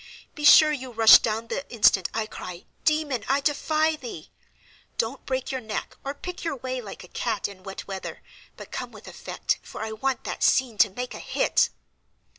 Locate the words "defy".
3.39-3.95